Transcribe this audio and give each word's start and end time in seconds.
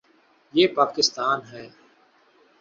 یہ 0.53 0.67
پاکستان 0.75 1.37
ہے۔ 1.51 1.65